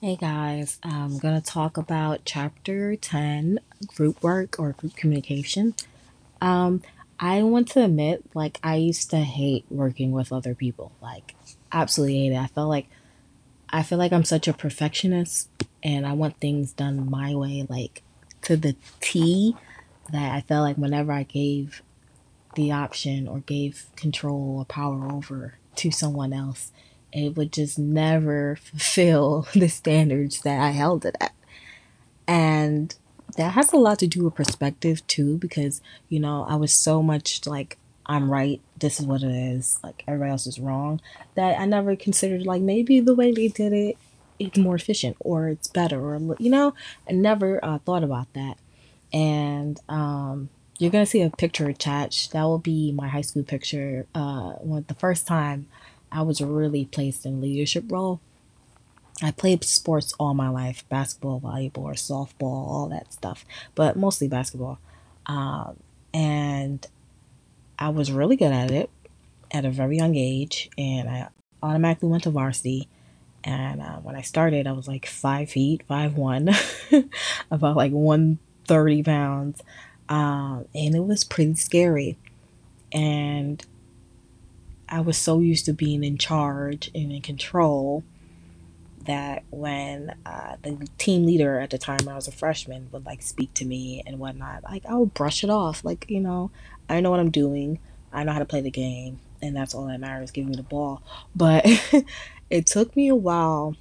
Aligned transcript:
Hey 0.00 0.14
guys, 0.14 0.78
I'm 0.84 1.18
gonna 1.18 1.40
talk 1.40 1.76
about 1.76 2.20
chapter 2.24 2.94
10 2.94 3.58
group 3.96 4.22
work 4.22 4.54
or 4.56 4.70
group 4.70 4.94
communication. 4.94 5.74
Um, 6.40 6.82
I 7.18 7.42
want 7.42 7.66
to 7.70 7.82
admit, 7.82 8.22
like, 8.32 8.60
I 8.62 8.76
used 8.76 9.10
to 9.10 9.16
hate 9.16 9.64
working 9.68 10.12
with 10.12 10.32
other 10.32 10.54
people, 10.54 10.92
like, 11.02 11.34
absolutely 11.72 12.20
hate 12.20 12.32
it. 12.32 12.38
I 12.38 12.46
felt 12.46 12.68
like 12.68 12.86
I 13.70 13.82
feel 13.82 13.98
like 13.98 14.12
I'm 14.12 14.22
such 14.22 14.46
a 14.46 14.52
perfectionist 14.52 15.50
and 15.82 16.06
I 16.06 16.12
want 16.12 16.38
things 16.38 16.72
done 16.72 17.10
my 17.10 17.34
way, 17.34 17.66
like, 17.68 18.04
to 18.42 18.56
the 18.56 18.76
T, 19.00 19.56
that 20.12 20.32
I 20.32 20.42
felt 20.42 20.62
like 20.62 20.76
whenever 20.76 21.10
I 21.10 21.24
gave 21.24 21.82
the 22.54 22.70
option 22.70 23.26
or 23.26 23.40
gave 23.40 23.86
control 23.96 24.58
or 24.58 24.64
power 24.64 25.10
over 25.10 25.54
to 25.74 25.90
someone 25.90 26.32
else, 26.32 26.70
it 27.12 27.36
would 27.36 27.52
just 27.52 27.78
never 27.78 28.56
fulfill 28.56 29.46
the 29.54 29.68
standards 29.68 30.40
that 30.42 30.60
I 30.60 30.70
held 30.70 31.04
it 31.04 31.16
at. 31.20 31.32
And 32.26 32.94
that 33.36 33.52
has 33.52 33.72
a 33.72 33.76
lot 33.76 33.98
to 34.00 34.06
do 34.06 34.24
with 34.24 34.34
perspective 34.34 35.06
too, 35.06 35.38
because, 35.38 35.80
you 36.08 36.20
know, 36.20 36.44
I 36.48 36.56
was 36.56 36.72
so 36.72 37.02
much 37.02 37.46
like, 37.46 37.78
I'm 38.06 38.30
right, 38.30 38.60
this 38.78 39.00
is 39.00 39.06
what 39.06 39.22
it 39.22 39.30
is, 39.30 39.78
like 39.82 40.02
everybody 40.06 40.30
else 40.30 40.46
is 40.46 40.58
wrong, 40.58 41.00
that 41.34 41.58
I 41.58 41.66
never 41.66 41.94
considered 41.94 42.46
like 42.46 42.62
maybe 42.62 43.00
the 43.00 43.14
way 43.14 43.32
they 43.32 43.48
did 43.48 43.72
it, 43.72 43.96
it 44.38 44.56
is 44.56 44.62
more 44.62 44.76
efficient 44.76 45.16
or 45.20 45.48
it's 45.48 45.68
better 45.68 46.00
or, 46.00 46.36
you 46.38 46.50
know, 46.50 46.74
I 47.08 47.12
never 47.12 47.62
uh, 47.64 47.78
thought 47.78 48.04
about 48.04 48.32
that. 48.34 48.56
And 49.12 49.80
um, 49.88 50.48
you're 50.78 50.90
gonna 50.90 51.06
see 51.06 51.22
a 51.22 51.30
picture 51.30 51.68
attached. 51.68 52.32
That 52.32 52.44
will 52.44 52.58
be 52.58 52.92
my 52.92 53.08
high 53.08 53.22
school 53.22 53.42
picture. 53.42 54.06
Uh, 54.14 54.54
the 54.86 54.96
first 54.98 55.26
time 55.26 55.66
I 56.10 56.22
was 56.22 56.40
really 56.40 56.84
placed 56.84 57.26
in 57.26 57.40
leadership 57.40 57.84
role. 57.90 58.20
I 59.22 59.32
played 59.32 59.64
sports 59.64 60.14
all 60.18 60.34
my 60.34 60.48
life 60.48 60.84
basketball, 60.88 61.40
volleyball, 61.40 61.92
softball, 61.94 62.42
all 62.42 62.88
that 62.90 63.12
stuff, 63.12 63.44
but 63.74 63.96
mostly 63.96 64.28
basketball. 64.28 64.78
Um, 65.26 65.76
and 66.14 66.86
I 67.78 67.88
was 67.90 68.12
really 68.12 68.36
good 68.36 68.52
at 68.52 68.70
it 68.70 68.90
at 69.50 69.64
a 69.64 69.70
very 69.70 69.96
young 69.96 70.14
age, 70.14 70.70
and 70.78 71.08
I 71.08 71.28
automatically 71.62 72.08
went 72.08 72.24
to 72.24 72.30
varsity. 72.30 72.88
And 73.44 73.80
uh, 73.80 73.96
when 73.96 74.14
I 74.14 74.22
started, 74.22 74.66
I 74.66 74.72
was 74.72 74.88
like 74.88 75.06
five 75.06 75.50
feet, 75.50 75.82
five 75.88 76.16
one, 76.16 76.50
about 77.50 77.76
like 77.76 77.92
one 77.92 78.38
thirty 78.66 79.02
pounds, 79.02 79.62
um, 80.08 80.66
and 80.74 80.94
it 80.94 81.04
was 81.04 81.24
pretty 81.24 81.54
scary. 81.54 82.16
And 82.92 83.64
I 84.88 85.00
was 85.00 85.16
so 85.16 85.40
used 85.40 85.66
to 85.66 85.72
being 85.72 86.04
in 86.04 86.18
charge 86.18 86.90
and 86.94 87.12
in 87.12 87.22
control 87.22 88.04
that 89.08 89.42
when 89.50 90.14
uh, 90.26 90.56
the 90.62 90.86
team 90.98 91.24
leader 91.24 91.58
at 91.60 91.70
the 91.70 91.78
time 91.78 92.08
I 92.08 92.14
was 92.14 92.28
a 92.28 92.32
freshman 92.32 92.88
would 92.92 93.06
like 93.06 93.22
speak 93.22 93.54
to 93.54 93.64
me 93.64 94.02
and 94.06 94.18
whatnot, 94.18 94.64
like 94.64 94.84
I 94.86 94.94
would 94.94 95.14
brush 95.14 95.42
it 95.42 95.50
off. 95.50 95.84
Like, 95.84 96.06
you 96.08 96.20
know, 96.20 96.50
I 96.88 97.00
know 97.00 97.10
what 97.10 97.20
I'm 97.20 97.30
doing. 97.30 97.78
I 98.12 98.24
know 98.24 98.32
how 98.32 98.38
to 98.38 98.44
play 98.44 98.60
the 98.60 98.70
game. 98.70 99.20
And 99.40 99.56
that's 99.56 99.74
all 99.74 99.86
that 99.86 100.00
matters, 100.00 100.30
giving 100.30 100.50
me 100.50 100.56
the 100.56 100.62
ball. 100.62 101.02
But 101.34 101.64
it 102.50 102.66
took 102.66 102.94
me 102.96 103.08
a 103.08 103.14
while 103.14 103.76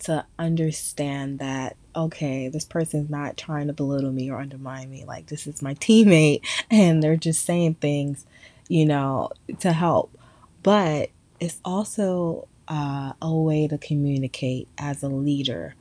to 0.00 0.26
understand 0.38 1.38
that, 1.38 1.76
okay, 1.94 2.48
this 2.48 2.64
person's 2.64 3.10
not 3.10 3.36
trying 3.36 3.68
to 3.68 3.72
belittle 3.72 4.12
me 4.12 4.30
or 4.30 4.38
undermine 4.38 4.90
me. 4.90 5.04
Like, 5.04 5.26
this 5.26 5.46
is 5.46 5.62
my 5.62 5.74
teammate 5.74 6.44
and 6.70 7.02
they're 7.02 7.16
just 7.16 7.44
saying 7.44 7.74
things 7.74 8.26
you 8.70 8.86
know, 8.86 9.30
to 9.58 9.72
help. 9.72 10.16
But 10.62 11.10
it's 11.40 11.60
also 11.64 12.46
uh, 12.68 13.12
a 13.20 13.34
way 13.34 13.66
to 13.66 13.76
communicate 13.76 14.68
as 14.78 15.02
a 15.02 15.08
leader. 15.08 15.74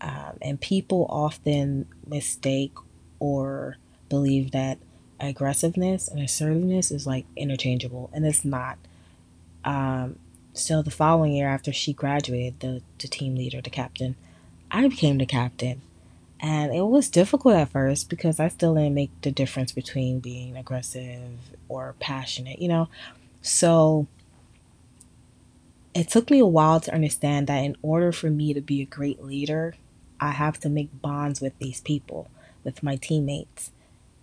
Um, 0.00 0.38
and 0.40 0.58
people 0.58 1.06
often 1.10 1.86
mistake 2.06 2.72
or 3.18 3.76
believe 4.08 4.52
that 4.52 4.78
aggressiveness 5.20 6.08
and 6.08 6.18
assertiveness 6.20 6.90
is 6.90 7.06
like 7.06 7.26
interchangeable, 7.36 8.08
and 8.14 8.24
it's 8.24 8.42
not. 8.42 8.78
Um, 9.62 10.18
so 10.54 10.80
the 10.80 10.90
following 10.90 11.34
year, 11.34 11.46
after 11.46 11.74
she 11.74 11.92
graduated, 11.92 12.60
the, 12.60 12.82
the 12.98 13.08
team 13.08 13.36
leader, 13.36 13.60
the 13.60 13.68
captain, 13.68 14.16
I 14.70 14.88
became 14.88 15.18
the 15.18 15.26
captain. 15.26 15.82
And 16.42 16.74
it 16.74 16.86
was 16.86 17.10
difficult 17.10 17.54
at 17.54 17.68
first 17.68 18.08
because 18.08 18.40
I 18.40 18.48
still 18.48 18.74
didn't 18.74 18.94
make 18.94 19.10
the 19.20 19.30
difference 19.30 19.72
between 19.72 20.20
being 20.20 20.56
aggressive 20.56 21.38
or 21.68 21.94
passionate, 22.00 22.60
you 22.60 22.68
know? 22.68 22.88
So 23.42 24.06
it 25.94 26.08
took 26.08 26.30
me 26.30 26.38
a 26.38 26.46
while 26.46 26.80
to 26.80 26.94
understand 26.94 27.46
that 27.48 27.58
in 27.64 27.76
order 27.82 28.10
for 28.10 28.30
me 28.30 28.54
to 28.54 28.60
be 28.60 28.80
a 28.80 28.86
great 28.86 29.22
leader, 29.22 29.74
I 30.18 30.30
have 30.30 30.58
to 30.60 30.70
make 30.70 31.02
bonds 31.02 31.40
with 31.40 31.58
these 31.58 31.80
people, 31.82 32.30
with 32.64 32.82
my 32.82 32.96
teammates. 32.96 33.72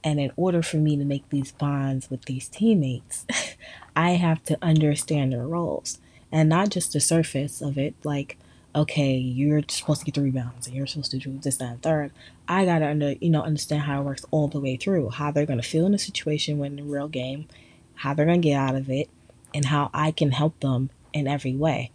And 0.03 0.19
in 0.19 0.31
order 0.35 0.63
for 0.63 0.77
me 0.77 0.95
to 0.97 1.03
make 1.03 1.29
these 1.29 1.51
bonds 1.51 2.09
with 2.09 2.25
these 2.25 2.47
teammates, 2.47 3.25
I 3.95 4.11
have 4.11 4.43
to 4.45 4.57
understand 4.61 5.33
their 5.33 5.47
roles 5.47 5.99
and 6.31 6.49
not 6.49 6.69
just 6.69 6.93
the 6.93 6.99
surface 6.99 7.61
of 7.61 7.77
it, 7.77 7.95
like, 8.03 8.37
okay, 8.77 9.15
you're 9.15 9.63
supposed 9.67 10.01
to 10.01 10.05
get 10.05 10.13
the 10.13 10.21
rebounds 10.21 10.67
and 10.67 10.75
you're 10.75 10.85
supposed 10.85 11.11
to 11.11 11.17
do 11.17 11.39
this, 11.39 11.57
that, 11.57 11.71
and 11.71 11.81
third. 11.81 12.11
I 12.47 12.63
gotta 12.65 12.87
under 12.87 13.13
you 13.13 13.29
know 13.29 13.41
understand 13.41 13.83
how 13.83 14.01
it 14.01 14.05
works 14.05 14.25
all 14.31 14.47
the 14.47 14.59
way 14.59 14.77
through, 14.77 15.09
how 15.09 15.31
they're 15.31 15.45
gonna 15.45 15.63
feel 15.63 15.85
in 15.85 15.93
a 15.93 15.99
situation 15.99 16.59
when 16.59 16.77
in 16.77 16.89
real 16.89 17.07
game, 17.07 17.47
how 17.95 18.13
they're 18.13 18.25
gonna 18.25 18.37
get 18.37 18.55
out 18.55 18.75
of 18.75 18.89
it, 18.89 19.09
and 19.53 19.65
how 19.65 19.89
I 19.93 20.11
can 20.11 20.31
help 20.31 20.59
them 20.59 20.91
in 21.11 21.27
every 21.27 21.55
way. 21.55 21.91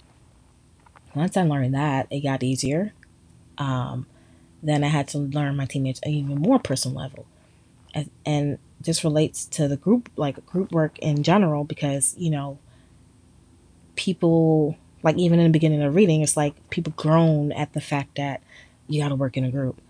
Once 1.15 1.37
I 1.37 1.43
learned 1.43 1.75
that, 1.75 2.09
it 2.11 2.21
got 2.21 2.43
easier. 2.43 2.93
Um, 3.59 4.07
then 4.63 4.83
I 4.83 4.89
had 4.89 5.09
to 5.09 5.19
learn 5.19 5.57
my 5.57 5.67
teammates 5.67 6.01
at 6.03 6.09
even 6.09 6.39
more 6.39 6.59
personal 6.59 6.99
level, 6.99 7.27
and, 7.95 8.11
and 8.27 8.59
this 8.81 9.05
relates 9.05 9.45
to 9.47 9.69
the 9.69 9.77
group 9.77 10.11
like 10.17 10.45
group 10.47 10.73
work 10.73 10.99
in 10.99 11.23
general 11.23 11.63
because 11.63 12.17
you 12.19 12.31
know 12.31 12.59
people 13.95 14.77
like 15.03 15.17
even 15.19 15.39
in 15.39 15.47
the 15.47 15.51
beginning 15.53 15.83
of 15.83 15.95
reading, 15.95 16.23
it's 16.23 16.37
like 16.37 16.55
people 16.71 16.93
groan 16.97 17.53
at 17.53 17.73
the 17.73 17.81
fact 17.81 18.17
that 18.17 18.43
you 18.89 19.01
got 19.01 19.09
to 19.09 19.15
work 19.15 19.37
in 19.37 19.45
a 19.45 19.51
group, 19.51 19.81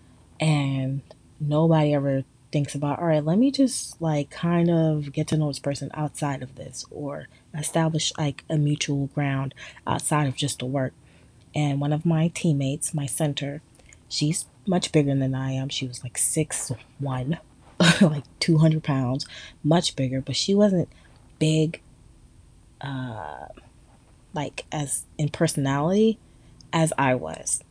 and 0.40 1.02
nobody 1.40 1.94
ever 1.94 2.24
thinks 2.52 2.74
about 2.74 2.98
all 2.98 3.06
right 3.06 3.24
let 3.24 3.38
me 3.38 3.50
just 3.50 4.00
like 4.00 4.30
kind 4.30 4.70
of 4.70 5.10
get 5.12 5.26
to 5.26 5.36
know 5.38 5.48
this 5.48 5.58
person 5.58 5.90
outside 5.94 6.42
of 6.42 6.54
this 6.54 6.84
or 6.90 7.26
establish 7.58 8.12
like 8.18 8.44
a 8.50 8.58
mutual 8.58 9.06
ground 9.08 9.54
outside 9.86 10.26
of 10.28 10.36
just 10.36 10.58
the 10.58 10.66
work. 10.66 10.92
And 11.54 11.80
one 11.80 11.92
of 11.92 12.06
my 12.06 12.28
teammates 12.28 12.94
my 12.94 13.06
center 13.06 13.62
she's 14.08 14.46
much 14.66 14.92
bigger 14.92 15.14
than 15.14 15.34
i 15.34 15.52
am. 15.52 15.68
She 15.70 15.86
was 15.86 16.04
like 16.04 16.18
six 16.18 16.70
one 16.98 17.38
like 18.00 18.24
200 18.40 18.82
pounds 18.82 19.26
much 19.64 19.96
bigger 19.96 20.20
but 20.20 20.36
she 20.36 20.54
wasn't 20.54 20.88
big 21.38 21.80
uh 22.80 23.46
like 24.34 24.64
as 24.72 25.04
in 25.18 25.28
personality 25.28 26.18
as 26.72 26.92
I 26.98 27.14
was. 27.14 27.62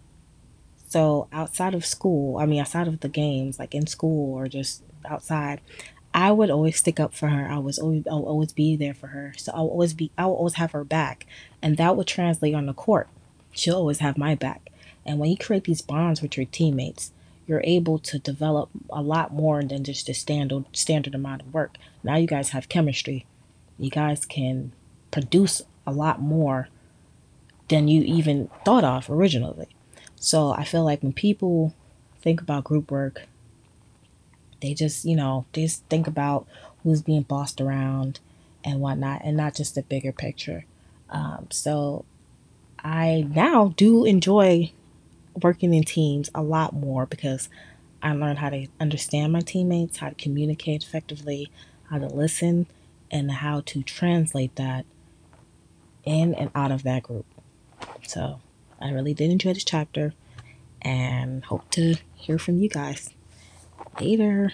So 0.88 1.28
outside 1.32 1.74
of 1.74 1.86
school, 1.86 2.38
I 2.38 2.46
mean 2.46 2.60
outside 2.60 2.88
of 2.88 3.00
the 3.00 3.10
games, 3.10 3.60
like 3.60 3.74
in 3.74 3.88
school 3.88 4.36
or 4.36 4.48
just 4.48 4.84
outside, 5.06 5.62
I 6.14 6.32
would 6.32 6.50
always 6.50 6.78
stick 6.78 7.00
up 7.00 7.14
for 7.14 7.30
her. 7.30 7.50
I 7.50 7.58
was 7.58 7.80
always 7.80 8.06
I 8.08 8.14
would 8.14 8.28
always 8.28 8.52
be 8.52 8.76
there 8.76 8.94
for 8.94 9.08
her. 9.08 9.34
So 9.38 9.52
I'll 9.54 9.68
always 9.68 9.94
be 9.94 10.12
I'll 10.18 10.34
always 10.34 10.56
have 10.56 10.74
her 10.74 10.84
back. 10.84 11.26
And 11.62 11.78
that 11.78 11.96
would 11.96 12.08
translate 12.08 12.54
on 12.54 12.66
the 12.66 12.74
court. 12.74 13.08
She'll 13.52 13.78
always 13.78 14.00
have 14.00 14.18
my 14.18 14.36
back. 14.36 14.70
And 15.06 15.20
when 15.20 15.30
you 15.30 15.38
create 15.38 15.64
these 15.64 15.82
bonds 15.82 16.22
with 16.22 16.38
your 16.38 16.46
teammates, 16.46 17.12
you're 17.48 17.62
able 17.64 17.98
to 18.00 18.20
develop 18.20 18.70
a 18.90 19.02
lot 19.02 19.34
more 19.34 19.64
than 19.64 19.84
just 19.84 20.08
the 20.08 20.14
standard 20.14 20.66
standard 20.74 21.16
amount 21.16 21.42
of 21.42 21.54
work. 21.54 21.78
Now 22.04 22.18
you 22.18 22.28
guys 22.28 22.50
have 22.50 22.70
chemistry. 22.70 23.26
You 23.80 23.90
guys 23.90 24.26
can 24.26 24.74
produce 25.10 25.62
a 25.92 25.94
lot 25.94 26.22
more 26.22 26.70
than 27.68 27.88
you 27.88 28.02
even 28.02 28.50
thought 28.66 28.84
of 28.84 29.10
originally. 29.10 29.68
So 30.16 30.52
I 30.52 30.64
feel 30.64 30.84
like 30.84 31.04
when 31.04 31.14
people 31.14 31.74
think 32.22 32.42
about 32.42 32.64
group 32.64 32.92
work, 32.92 33.24
they 34.62 34.74
just, 34.74 35.06
you 35.06 35.16
know, 35.16 35.46
they 35.54 35.64
just 35.64 35.84
think 35.86 36.08
about 36.08 36.48
who's 36.84 37.02
being 37.02 37.24
bossed 37.24 37.60
around 37.60 38.20
and 38.64 38.80
whatnot, 38.80 39.22
and 39.24 39.36
not 39.36 39.56
just 39.56 39.74
the 39.74 39.82
bigger 39.82 40.12
picture. 40.12 40.66
Um, 41.10 41.48
so 41.50 42.06
I 42.84 43.28
now 43.28 43.74
do 43.76 44.06
enjoy 44.06 44.72
working 45.42 45.74
in 45.74 45.84
teams 45.84 46.30
a 46.36 46.44
lot 46.44 46.74
more 46.74 47.06
because 47.06 47.50
I 48.04 48.14
learned 48.14 48.40
how 48.40 48.50
to 48.50 48.68
understand 48.80 49.34
my 49.34 49.42
teammates, 49.42 49.98
how 49.98 50.10
to 50.10 50.16
communicate 50.16 50.84
effectively, 50.84 51.52
how 51.90 51.98
to 51.98 52.08
listen, 52.08 52.68
and 53.10 53.32
how 53.32 53.62
to 53.62 53.82
translate 53.82 54.56
that 54.56 54.86
in 56.04 56.34
and 56.36 56.52
out 56.56 56.72
of 56.72 56.84
that 56.84 57.04
group. 57.04 57.26
So 58.08 58.40
I 58.80 58.92
really 58.92 59.14
did 59.14 59.32
enjoy 59.32 59.54
this 59.54 59.64
chapter 59.64 60.14
and 60.82 61.44
hope 61.46 61.70
to 61.72 61.96
hear 62.16 62.38
from 62.38 62.58
you 62.58 62.70
guys 62.70 63.10
later. 64.00 64.54